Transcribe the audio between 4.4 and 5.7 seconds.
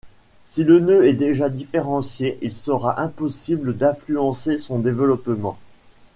son développement.